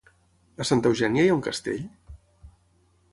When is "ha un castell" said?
1.33-1.85